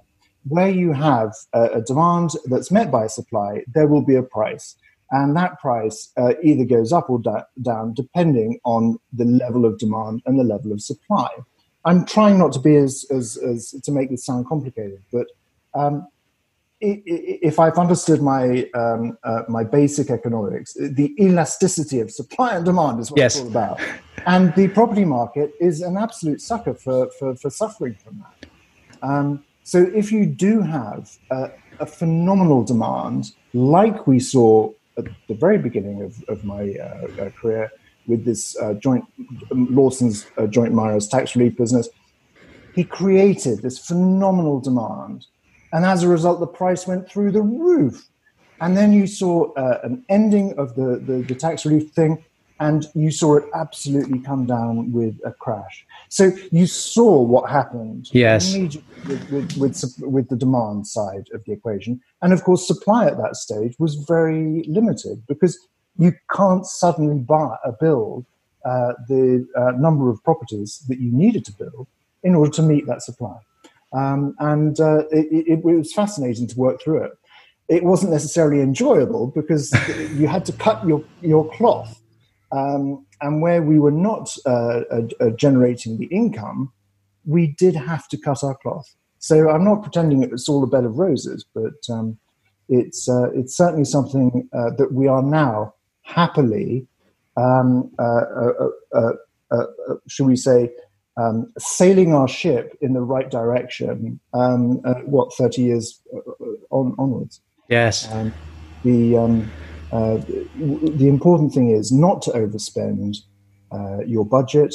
Where 0.48 0.70
you 0.70 0.92
have 0.92 1.32
a, 1.54 1.64
a, 1.78 1.80
demand 1.80 2.30
that's 2.44 2.70
met 2.70 2.90
by 2.90 3.06
a 3.06 3.08
supply, 3.08 3.64
there 3.74 3.88
will 3.88 4.02
be 4.02 4.16
a 4.16 4.22
price, 4.22 4.76
and 5.10 5.34
that 5.36 5.58
price 5.60 6.12
either 6.44 6.66
goes 6.66 6.92
up 6.92 7.08
or 7.08 7.20
da- 7.20 7.44
down 7.62 7.94
depending 7.94 8.60
on 8.64 8.98
the 9.14 9.24
level 9.24 9.64
of 9.64 9.78
demand 9.78 10.22
and 10.26 10.38
the 10.38 10.44
level 10.44 10.72
of 10.72 10.82
supply. 10.82 11.30
I'm 11.86 12.04
trying 12.04 12.38
not 12.38 12.52
to 12.52 12.58
be 12.58 12.76
as, 12.76 13.06
as, 13.10 13.36
as 13.38 13.70
to 13.84 13.92
make 13.92 14.10
this 14.10 14.24
sound 14.26 14.46
complicated, 14.46 15.02
but 15.12 15.28
um, 15.72 16.06
if 16.80 17.58
I've 17.58 17.78
understood 17.78 18.20
my 18.20 18.68
um, 18.74 19.16
uh, 19.24 19.42
my 19.48 19.64
basic 19.64 20.10
economics, 20.10 20.74
the 20.74 21.14
elasticity 21.18 22.00
of 22.00 22.10
supply 22.10 22.54
and 22.54 22.64
demand 22.66 23.00
is 23.00 23.10
what 23.10 23.18
yes. 23.18 23.36
it's 23.36 23.44
all 23.44 23.48
about. 23.48 23.80
And 24.26 24.54
the 24.54 24.68
property 24.68 25.04
market 25.04 25.52
is 25.60 25.80
an 25.80 25.96
absolute 25.96 26.40
sucker 26.40 26.74
for, 26.74 27.08
for, 27.18 27.34
for 27.36 27.48
suffering 27.48 27.94
from 27.94 28.24
that. 28.24 28.48
Um, 29.02 29.44
so 29.62 29.78
if 29.94 30.12
you 30.12 30.26
do 30.26 30.60
have 30.60 31.16
a, 31.30 31.50
a, 31.80 31.86
phenomenal 31.86 32.62
demand, 32.62 33.32
like 33.54 34.06
we 34.06 34.20
saw 34.20 34.72
at 34.98 35.04
the 35.28 35.34
very 35.34 35.58
beginning 35.58 36.02
of, 36.02 36.22
of 36.28 36.44
my 36.44 36.74
uh, 36.74 37.22
uh, 37.22 37.30
career, 37.30 37.70
with 38.06 38.24
this 38.24 38.56
uh, 38.58 38.74
joint 38.74 39.04
Lawson's 39.50 40.26
uh, 40.38 40.46
joint 40.46 40.72
MIRAS 40.72 41.08
tax 41.08 41.36
relief 41.36 41.56
business. 41.56 41.88
He 42.74 42.84
created 42.84 43.62
this 43.62 43.78
phenomenal 43.78 44.60
demand, 44.60 45.26
and 45.72 45.84
as 45.84 46.02
a 46.02 46.08
result, 46.08 46.40
the 46.40 46.46
price 46.46 46.86
went 46.86 47.10
through 47.10 47.32
the 47.32 47.42
roof. 47.42 48.06
And 48.60 48.76
then 48.76 48.92
you 48.92 49.06
saw 49.06 49.52
uh, 49.54 49.80
an 49.82 50.04
ending 50.08 50.58
of 50.58 50.74
the, 50.76 50.98
the, 50.98 51.22
the 51.22 51.34
tax 51.34 51.66
relief 51.66 51.90
thing, 51.90 52.24
and 52.58 52.86
you 52.94 53.10
saw 53.10 53.36
it 53.36 53.44
absolutely 53.54 54.18
come 54.20 54.46
down 54.46 54.92
with 54.92 55.18
a 55.24 55.32
crash. 55.32 55.84
So 56.08 56.32
you 56.50 56.66
saw 56.66 57.20
what 57.20 57.50
happened 57.50 58.08
yes. 58.12 58.56
with, 58.56 59.30
with, 59.30 59.56
with, 59.58 59.94
with, 59.98 60.28
the 60.28 60.36
demand 60.36 60.86
side 60.86 61.28
of 61.34 61.44
the 61.44 61.52
equation. 61.52 62.00
And 62.22 62.32
of 62.32 62.44
course, 62.44 62.66
supply 62.66 63.06
at 63.06 63.18
that 63.18 63.36
stage 63.36 63.74
was 63.78 63.96
very 63.96 64.64
limited 64.68 65.22
because 65.26 65.58
you 65.98 66.12
can't 66.34 66.66
suddenly 66.66 67.18
buy 67.18 67.56
a 67.64 67.72
build 67.72 68.26
uh, 68.64 68.94
the 69.08 69.46
uh, 69.56 69.70
number 69.78 70.10
of 70.10 70.22
properties 70.24 70.84
that 70.88 70.98
you 70.98 71.12
needed 71.12 71.44
to 71.44 71.52
build 71.52 71.86
in 72.24 72.34
order 72.34 72.50
to 72.50 72.62
meet 72.62 72.86
that 72.86 73.00
supply. 73.00 73.36
Um, 73.92 74.34
and 74.40 74.80
uh, 74.80 75.06
it, 75.12 75.26
it, 75.30 75.52
it, 75.52 75.64
was 75.64 75.92
fascinating 75.92 76.48
to 76.48 76.58
work 76.58 76.82
through 76.82 77.04
it. 77.04 77.12
It 77.68 77.84
wasn't 77.84 78.12
necessarily 78.12 78.60
enjoyable 78.60 79.28
because 79.28 79.72
you 80.14 80.26
had 80.26 80.44
to 80.46 80.52
cut 80.52 80.84
your, 80.86 81.04
your 81.22 81.48
cloth. 81.52 82.00
Um, 82.50 83.06
and 83.20 83.40
where 83.40 83.62
we 83.62 83.78
were 83.78 83.92
not 83.92 84.36
uh, 84.46 84.82
uh, 84.90 85.30
generating 85.36 85.98
the 85.98 86.06
income, 86.06 86.72
we 87.24 87.54
did 87.58 87.76
have 87.76 88.08
to 88.08 88.18
cut 88.18 88.42
our 88.42 88.56
cloth. 88.56 88.94
So 89.18 89.48
I'm 89.48 89.64
not 89.64 89.82
pretending 89.82 90.22
it 90.22 90.30
was 90.30 90.48
all 90.48 90.62
a 90.62 90.66
bed 90.66 90.84
of 90.84 90.98
roses, 90.98 91.44
but 91.54 91.74
um, 91.88 92.18
it's 92.68 93.08
uh, 93.08 93.30
it's 93.32 93.56
certainly 93.56 93.84
something 93.84 94.48
uh, 94.52 94.70
that 94.78 94.92
we 94.92 95.06
are 95.06 95.22
now 95.22 95.74
happily, 96.06 96.86
um, 97.36 97.90
uh, 97.98 98.22
uh, 98.94 99.12
uh, 99.50 99.64
should 100.08 100.26
we 100.26 100.36
say, 100.36 100.70
um, 101.18 101.52
sailing 101.58 102.14
our 102.14 102.28
ship 102.28 102.76
in 102.80 102.92
the 102.92 103.00
right 103.00 103.30
direction. 103.30 104.20
Um, 104.32 104.76
what 105.06 105.34
thirty 105.34 105.62
years 105.62 106.00
on, 106.70 106.94
onwards? 106.98 107.40
Yes. 107.68 108.10
Um, 108.12 108.32
the 108.84 109.16
um, 109.16 109.50
the 109.90 111.08
important 111.08 111.52
thing 111.52 111.70
is 111.70 111.92
not 111.92 112.22
to 112.22 112.30
overspend 112.30 113.18
your 114.06 114.24
budget 114.24 114.74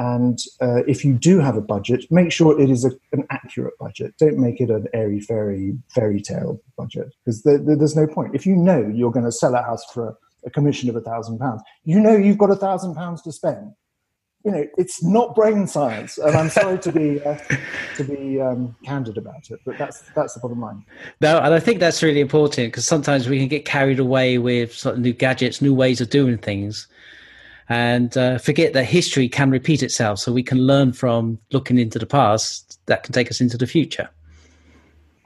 and 0.00 0.38
uh, 0.62 0.82
if 0.88 1.04
you 1.04 1.12
do 1.12 1.40
have 1.40 1.58
a 1.58 1.60
budget, 1.60 2.06
make 2.10 2.32
sure 2.32 2.58
it 2.58 2.70
is 2.70 2.86
a, 2.86 2.92
an 3.12 3.26
accurate 3.28 3.74
budget. 3.78 4.14
Don't 4.18 4.38
make 4.38 4.58
it 4.58 4.70
an 4.70 4.86
airy 4.94 5.20
fairy 5.20 5.74
fairy 5.94 6.22
tale 6.22 6.58
budget 6.78 7.14
because 7.22 7.42
there's 7.42 7.94
no 7.94 8.06
point. 8.06 8.34
If 8.34 8.46
you 8.46 8.56
know 8.56 8.90
you're 8.94 9.10
going 9.10 9.26
to 9.26 9.32
sell 9.32 9.54
a 9.54 9.62
house 9.62 9.84
for 9.92 10.16
a, 10.44 10.50
commission 10.50 10.88
of 10.88 10.96
a 10.96 11.00
thousand 11.00 11.38
pounds, 11.38 11.62
you 11.84 12.00
know 12.00 12.16
you've 12.16 12.38
got 12.38 12.50
a 12.50 12.56
thousand 12.56 12.94
pounds 12.94 13.22
to 13.22 13.32
spend. 13.32 13.72
You 14.44 14.52
know 14.52 14.66
it's 14.78 15.02
not 15.02 15.34
brain 15.34 15.66
science, 15.66 16.16
and 16.18 16.34
I'm 16.34 16.48
sorry 16.48 16.78
to 16.78 16.92
be 16.92 17.22
uh, 17.22 17.38
to 17.96 18.04
be 18.04 18.40
um, 18.40 18.74
candid 18.84 19.18
about 19.18 19.50
it, 19.50 19.60
but 19.66 19.76
that's 19.78 20.00
that's 20.14 20.34
the 20.34 20.40
bottom 20.40 20.60
line. 20.60 20.84
No, 21.20 21.38
and 21.38 21.52
I 21.52 21.60
think 21.60 21.80
that's 21.80 22.02
really 22.02 22.20
important 22.20 22.68
because 22.68 22.86
sometimes 22.86 23.28
we 23.28 23.38
can 23.38 23.48
get 23.48 23.64
carried 23.64 23.98
away 23.98 24.38
with 24.38 24.74
sort 24.74 24.94
of 24.94 25.00
new 25.00 25.12
gadgets, 25.12 25.60
new 25.60 25.74
ways 25.74 26.00
of 26.00 26.10
doing 26.10 26.38
things 26.38 26.88
and 27.70 28.16
uh, 28.18 28.36
forget 28.36 28.72
that 28.72 28.84
history 28.84 29.28
can 29.28 29.48
repeat 29.48 29.82
itself. 29.82 30.18
So 30.18 30.32
we 30.32 30.42
can 30.42 30.58
learn 30.58 30.92
from 30.92 31.38
looking 31.52 31.78
into 31.78 32.00
the 32.00 32.06
past 32.06 32.80
that 32.86 33.04
can 33.04 33.12
take 33.12 33.30
us 33.30 33.40
into 33.40 33.56
the 33.56 33.66
future. 33.66 34.10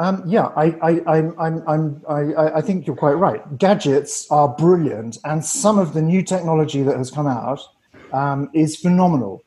Um, 0.01 0.25
yeah, 0.27 0.47
I, 0.57 0.67
I, 0.83 1.01
I'm, 1.07 1.35
I'm, 1.39 1.63
I'm, 1.69 2.03
I, 2.09 2.57
I 2.57 2.61
think 2.61 2.87
you're 2.87 2.97
quite 2.97 3.13
right. 3.13 3.59
Gadgets 3.59 4.29
are 4.31 4.49
brilliant, 4.49 5.19
and 5.25 5.45
some 5.45 5.79
of 5.79 5.95
the 5.95 6.03
new 6.03 6.23
technology 6.23 6.83
that 6.83 6.97
has 6.97 7.11
come 7.11 7.29
out 7.29 7.61
um, 8.13 8.51
is 8.53 8.77
phenomenal. 8.77 9.45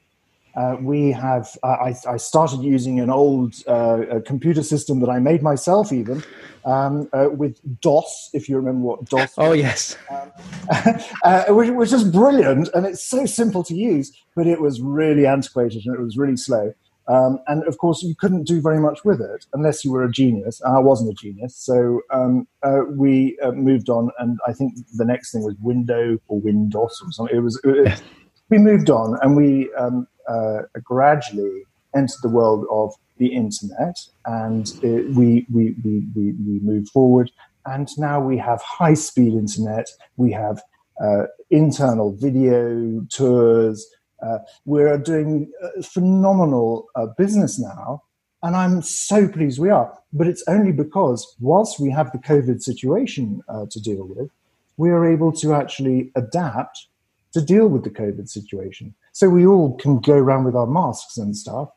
Uh, 0.56 0.75
we 0.82 1.12
have, 1.12 1.56
uh, 1.62 1.68
I, 1.68 1.96
I, 2.10 2.18
started 2.18 2.62
using 2.63 3.00
an 3.00 3.12
old 3.12 3.54
uh, 3.68 4.22
computer 4.25 4.63
system 4.63 5.00
that 5.01 5.10
I 5.10 5.20
made 5.20 5.44
myself, 5.44 5.94
even 5.94 6.24
um, 6.66 7.08
uh, 7.13 7.27
with 7.32 7.60
DOS, 7.82 8.32
if 8.34 8.50
you 8.50 8.56
remember 8.56 8.80
what 8.88 9.06
DOS. 9.06 9.36
Oh 9.38 9.51
yes, 9.51 9.98
um, 10.10 10.32
uh, 11.24 11.46
which, 11.50 11.70
which 11.70 11.94
is 11.94 12.04
brilliant, 12.06 12.70
and 12.74 12.88
it's 12.88 13.04
so 13.04 13.27
simple 13.27 13.63
to 13.66 13.75
use, 13.75 14.12
but 14.36 14.48
it 14.48 14.60
was 14.60 14.82
really 14.82 15.27
antiquated 15.27 15.86
and 15.86 15.94
it 15.94 16.01
was 16.01 16.18
really 16.18 16.38
slow. 16.38 16.74
Um, 17.08 17.40
and 17.48 17.64
of 17.66 17.78
course, 17.78 18.04
you 18.04 18.16
couldn't 18.16 18.44
do 18.44 18.62
very 18.62 18.80
much 18.80 19.06
with 19.06 19.22
it 19.22 19.46
unless 19.54 19.86
you 19.86 19.92
were 19.92 20.04
a 20.04 20.12
genius. 20.12 20.60
And 20.62 20.76
I 20.76 20.80
wasn't 20.80 21.12
a 21.12 21.14
genius, 21.14 21.56
so 21.56 22.02
um, 22.12 22.48
uh, 22.64 22.82
we 22.90 23.38
moved 23.54 23.90
on. 23.90 24.10
And 24.20 24.40
I 24.46 24.54
think 24.54 24.74
the 24.96 25.06
next 25.06 25.32
thing 25.32 25.44
was 25.44 25.56
Window 25.62 26.20
or 26.28 26.40
Windows 26.40 27.02
or 27.04 27.12
something. 27.12 27.36
It 27.36 27.42
was. 27.42 27.60
It, 27.64 28.02
we 28.50 28.58
moved 28.60 28.90
on, 28.90 29.18
and 29.22 29.36
we 29.36 29.70
um, 29.78 30.08
uh, 30.28 30.60
gradually 30.84 31.64
entered 31.96 32.22
the 32.22 32.30
world 32.30 32.66
of 32.70 32.94
the 33.18 33.28
internet 33.28 33.98
and 34.26 34.72
it, 34.84 35.10
we, 35.16 35.46
we, 35.52 35.76
we, 35.84 36.04
we, 36.16 36.34
we 36.34 36.60
moved 36.62 36.90
forward. 36.90 37.32
And 37.66 37.90
now 37.98 38.20
we 38.20 38.38
have 38.38 38.62
high 38.62 38.94
speed 38.94 39.34
internet, 39.34 39.88
we 40.16 40.32
have 40.32 40.62
uh, 41.04 41.24
internal 41.50 42.14
video 42.14 43.02
tours. 43.10 43.86
Uh, 44.22 44.40
we're 44.66 44.98
doing 44.98 45.52
phenomenal 45.84 46.88
uh, 46.96 47.08
business 47.18 47.60
now. 47.60 48.04
And 48.44 48.56
I'm 48.56 48.82
so 48.82 49.28
pleased 49.28 49.60
we 49.60 49.70
are. 49.70 49.98
But 50.14 50.28
it's 50.28 50.44
only 50.48 50.72
because, 50.72 51.36
whilst 51.40 51.80
we 51.80 51.90
have 51.92 52.12
the 52.12 52.20
COVID 52.20 52.62
situation 52.62 53.42
uh, 53.50 53.66
to 53.70 53.82
deal 53.82 54.06
with, 54.06 54.30
we 54.78 54.90
are 54.90 55.06
able 55.06 55.32
to 55.34 55.54
actually 55.54 56.12
adapt 56.16 56.88
to 57.34 57.42
deal 57.42 57.68
with 57.68 57.84
the 57.84 57.90
COVID 57.90 58.30
situation. 58.30 58.94
So 59.12 59.30
we 59.30 59.46
all 59.46 59.76
can 59.78 60.00
go 60.00 60.14
around 60.14 60.44
with 60.46 60.56
our 60.56 60.68
masks 60.68 61.18
and 61.18 61.36
stuff, 61.36 61.70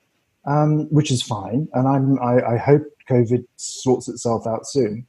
um, 0.46 0.86
which 0.90 1.10
is 1.10 1.22
fine. 1.22 1.68
And 1.72 1.88
I'm, 1.88 2.20
I, 2.20 2.54
I, 2.54 2.56
hope 2.58 2.82
COVID 3.08 3.44
sorts 3.56 4.08
itself 4.08 4.46
out 4.46 4.66
soon. 4.66 5.06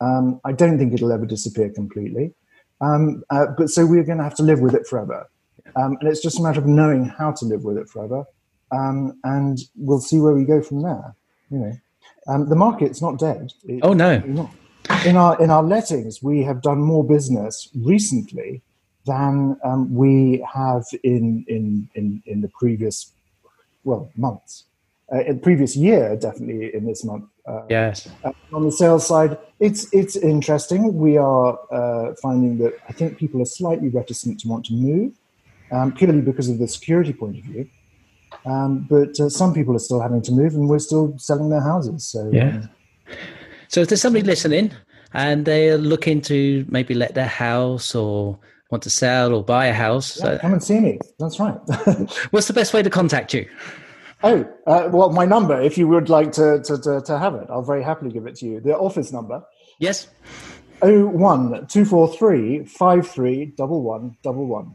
Um, 0.00 0.40
I 0.44 0.52
don't 0.52 0.78
think 0.78 0.92
it'll 0.92 1.12
ever 1.12 1.26
disappear 1.26 1.70
completely. 1.70 2.34
Um, 2.80 3.22
uh, 3.30 3.46
but 3.56 3.70
so 3.70 3.86
we're 3.86 4.04
going 4.04 4.18
to 4.18 4.24
have 4.24 4.36
to 4.36 4.42
live 4.42 4.60
with 4.60 4.74
it 4.74 4.86
forever. 4.86 5.28
Um, 5.76 5.96
and 6.00 6.08
it's 6.08 6.22
just 6.22 6.38
a 6.38 6.42
matter 6.42 6.60
of 6.60 6.66
knowing 6.66 7.04
how 7.04 7.32
to 7.32 7.44
live 7.44 7.64
with 7.64 7.78
it 7.78 7.88
forever. 7.88 8.24
Um, 8.70 9.18
and 9.24 9.58
we'll 9.76 10.00
see 10.00 10.20
where 10.20 10.34
we 10.34 10.44
go 10.44 10.62
from 10.62 10.82
there. 10.82 11.14
You 11.50 11.58
know, 11.58 11.72
um, 12.28 12.48
the 12.48 12.56
market's 12.56 13.00
not 13.00 13.18
dead. 13.18 13.52
It, 13.64 13.80
oh 13.82 13.94
no. 13.94 14.50
In 15.04 15.16
our 15.16 15.40
in 15.42 15.50
our 15.50 15.62
lettings, 15.62 16.22
we 16.22 16.42
have 16.42 16.62
done 16.62 16.80
more 16.80 17.04
business 17.04 17.68
recently 17.74 18.62
than 19.08 19.58
um, 19.64 19.92
we 19.92 20.44
have 20.54 20.84
in, 21.02 21.44
in, 21.48 21.88
in, 21.94 22.22
in 22.26 22.40
the 22.42 22.48
previous, 22.48 23.12
well, 23.82 24.10
months. 24.16 24.64
Uh, 25.10 25.20
in 25.20 25.40
previous 25.40 25.74
year, 25.74 26.14
definitely 26.16 26.74
in 26.74 26.84
this 26.84 27.02
month. 27.02 27.24
Uh, 27.46 27.62
yes. 27.70 28.06
Uh, 28.22 28.30
on 28.52 28.66
the 28.66 28.70
sales 28.70 29.06
side, 29.06 29.38
it's 29.58 29.90
it's 29.94 30.16
interesting. 30.16 30.94
We 30.98 31.16
are 31.16 31.58
uh, 31.72 32.14
finding 32.20 32.58
that 32.58 32.74
I 32.90 32.92
think 32.92 33.16
people 33.16 33.40
are 33.40 33.46
slightly 33.46 33.88
reticent 33.88 34.40
to 34.40 34.48
want 34.48 34.66
to 34.66 34.74
move, 34.74 35.17
um, 35.70 35.92
purely 35.92 36.20
because 36.20 36.48
of 36.48 36.58
the 36.58 36.68
security 36.68 37.12
point 37.12 37.38
of 37.38 37.44
view. 37.44 37.68
Um, 38.44 38.86
but 38.88 39.18
uh, 39.20 39.28
some 39.28 39.54
people 39.54 39.74
are 39.74 39.80
still 39.80 40.00
having 40.00 40.22
to 40.22 40.32
move, 40.32 40.54
and 40.54 40.68
we're 40.68 40.78
still 40.78 41.18
selling 41.18 41.50
their 41.50 41.62
houses. 41.62 42.04
So 42.04 42.30
yeah. 42.32 42.48
Um, 42.48 42.70
so 43.68 43.82
if 43.82 43.88
there's 43.88 44.00
somebody 44.00 44.24
listening 44.24 44.72
and 45.12 45.44
they're 45.44 45.78
looking 45.78 46.20
to 46.22 46.64
maybe 46.68 46.94
let 46.94 47.14
their 47.14 47.26
house 47.26 47.94
or 47.94 48.38
want 48.70 48.82
to 48.82 48.90
sell 48.90 49.34
or 49.34 49.44
buy 49.44 49.66
a 49.66 49.74
house, 49.74 50.22
yeah, 50.22 50.38
come 50.38 50.54
and 50.54 50.62
see 50.62 50.80
me. 50.80 50.98
That's 51.18 51.38
right. 51.38 51.54
What's 52.30 52.48
the 52.48 52.54
best 52.54 52.72
way 52.72 52.82
to 52.82 52.90
contact 52.90 53.34
you? 53.34 53.48
Oh, 54.22 54.48
uh, 54.66 54.88
well, 54.90 55.10
my 55.10 55.24
number, 55.24 55.60
if 55.60 55.78
you 55.78 55.86
would 55.86 56.08
like 56.08 56.32
to, 56.32 56.60
to, 56.64 56.78
to, 56.78 57.00
to, 57.02 57.18
have 57.18 57.36
it, 57.36 57.46
I'll 57.50 57.62
very 57.62 57.84
happily 57.84 58.10
give 58.10 58.26
it 58.26 58.34
to 58.36 58.46
you. 58.46 58.60
The 58.60 58.76
office 58.76 59.12
number. 59.12 59.44
Yes. 59.78 60.08
01243 60.80 62.64
531111. 62.64 64.74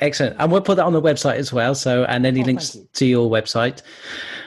Excellent. 0.00 0.36
And 0.38 0.52
we'll 0.52 0.60
put 0.60 0.76
that 0.76 0.84
on 0.84 0.92
the 0.92 1.02
website 1.02 1.36
as 1.36 1.52
well. 1.52 1.74
So, 1.74 2.04
and 2.04 2.24
any 2.24 2.42
oh, 2.42 2.46
links 2.46 2.76
to 2.92 3.06
your 3.06 3.30
website. 3.30 3.82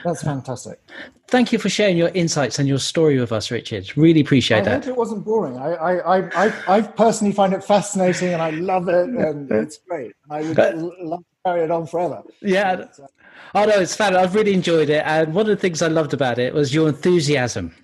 That's 0.04 0.22
fantastic. 0.22 0.80
Thank 1.28 1.52
you 1.52 1.58
for 1.58 1.68
sharing 1.68 1.96
your 1.96 2.08
insights 2.08 2.58
and 2.58 2.68
your 2.68 2.78
story 2.78 3.18
with 3.18 3.32
us, 3.32 3.50
Richard. 3.50 3.96
Really 3.96 4.20
appreciate 4.20 4.60
I 4.60 4.64
that. 4.64 4.70
I 4.70 4.86
hope 4.86 4.86
it 4.86 4.96
wasn't 4.96 5.24
boring. 5.24 5.56
I, 5.56 5.74
I, 5.74 6.46
I, 6.46 6.76
I, 6.76 6.80
personally 6.82 7.32
find 7.32 7.54
it 7.54 7.64
fascinating 7.64 8.32
and 8.32 8.42
I 8.42 8.50
love 8.50 8.88
it 8.88 9.08
and 9.08 9.50
it's 9.50 9.78
great. 9.78 10.12
I 10.30 10.42
would 10.42 10.56
but, 10.56 10.76
love 10.76 11.20
to 11.20 11.24
carry 11.46 11.64
it 11.64 11.70
on 11.70 11.86
forever. 11.86 12.22
Yeah. 12.40 12.72
Uh, 12.72 13.06
oh, 13.54 13.64
no, 13.64 13.80
it's 13.80 13.96
fun. 13.96 14.14
I've 14.16 14.34
really 14.34 14.52
enjoyed 14.52 14.90
it. 14.90 15.02
And 15.06 15.34
one 15.34 15.42
of 15.42 15.48
the 15.48 15.56
things 15.56 15.80
I 15.80 15.88
loved 15.88 16.12
about 16.12 16.38
it 16.38 16.52
was 16.52 16.74
your 16.74 16.88
enthusiasm. 16.88 17.74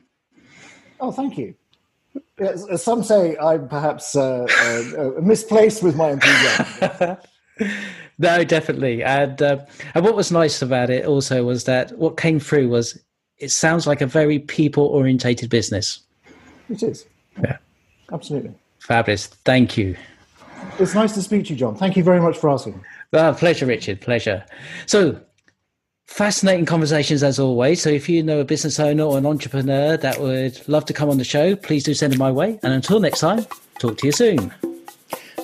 Oh, 1.00 1.12
thank 1.12 1.38
you. 1.38 1.54
As 2.38 2.82
some 2.82 3.02
say, 3.02 3.36
I'm 3.38 3.68
perhaps 3.68 4.14
uh, 4.14 4.46
uh, 4.48 5.18
uh 5.18 5.20
misplaced 5.20 5.82
with 5.82 5.96
my 5.96 6.10
enthusiasm. 6.10 7.16
no, 8.18 8.44
definitely. 8.44 9.02
And 9.02 9.40
uh, 9.40 9.58
and 9.94 10.04
what 10.04 10.14
was 10.14 10.30
nice 10.30 10.62
about 10.62 10.90
it 10.90 11.04
also 11.04 11.44
was 11.44 11.64
that 11.64 11.96
what 11.98 12.16
came 12.16 12.40
through 12.40 12.68
was 12.68 12.98
it 13.38 13.50
sounds 13.50 13.86
like 13.86 14.00
a 14.00 14.06
very 14.06 14.38
people 14.38 14.84
orientated 14.86 15.50
business. 15.50 16.00
It 16.68 16.82
is. 16.82 17.06
Yeah. 17.42 17.58
Absolutely. 18.12 18.52
Fabulous. 18.80 19.26
Thank 19.26 19.76
you. 19.76 19.96
It's 20.78 20.94
nice 20.94 21.12
to 21.14 21.22
speak 21.22 21.44
to 21.46 21.50
you, 21.50 21.56
John. 21.56 21.76
Thank 21.76 21.96
you 21.96 22.02
very 22.02 22.20
much 22.20 22.36
for 22.36 22.50
asking. 22.50 22.82
Oh, 23.12 23.34
pleasure, 23.34 23.66
Richard. 23.66 24.00
Pleasure. 24.00 24.44
So, 24.86 25.20
fascinating 26.06 26.66
conversations 26.66 27.22
as 27.22 27.38
always. 27.38 27.80
So, 27.80 27.90
if 27.90 28.08
you 28.08 28.22
know 28.22 28.40
a 28.40 28.44
business 28.44 28.80
owner 28.80 29.04
or 29.04 29.18
an 29.18 29.26
entrepreneur 29.26 29.96
that 29.96 30.20
would 30.20 30.66
love 30.68 30.84
to 30.86 30.92
come 30.92 31.10
on 31.10 31.18
the 31.18 31.24
show, 31.24 31.54
please 31.54 31.84
do 31.84 31.94
send 31.94 32.12
them 32.12 32.18
my 32.18 32.32
way. 32.32 32.58
And 32.62 32.72
until 32.72 32.98
next 32.98 33.20
time, 33.20 33.46
talk 33.78 33.98
to 33.98 34.06
you 34.06 34.12
soon 34.12 34.52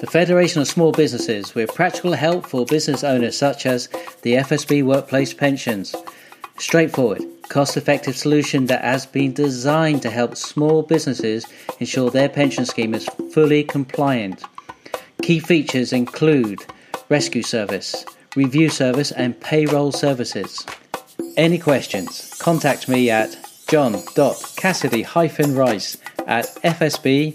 the 0.05 0.11
Federation 0.11 0.61
of 0.61 0.69
Small 0.69 0.93
Businesses 0.93 1.55
with 1.55 1.75
practical 1.75 2.13
help 2.13 2.45
for 2.45 2.67
business 2.67 3.03
owners 3.03 3.39
such 3.39 3.65
as 3.65 3.89
the 4.21 4.35
FSB 4.35 4.85
Workplace 4.85 5.33
Pensions. 5.33 5.97
Straightforward, 6.59 7.23
cost 7.49 7.79
effective 7.79 8.15
solution 8.15 8.67
that 8.67 8.85
has 8.85 9.07
been 9.07 9.33
designed 9.33 10.03
to 10.03 10.11
help 10.11 10.37
small 10.37 10.83
businesses 10.83 11.47
ensure 11.81 12.11
their 12.11 12.29
pension 12.29 12.67
scheme 12.67 12.93
is 12.93 13.09
fully 13.33 13.65
compliant. 13.65 14.45
Key 15.23 15.41
features 15.41 15.95
include 15.95 16.67
rescue 17.09 17.43
service, 17.43 18.05
review 18.37 18.69
service, 18.69 19.11
and 19.11 19.41
payroll 19.41 19.91
services. 19.91 20.67
Any 21.39 21.59
questions? 21.59 22.35
Contact 22.41 22.91
me 22.91 23.09
at 23.09 23.39
john.cassidy-rice 23.69 25.97
at 26.27 26.45
fsb.org.uk. 26.63 27.35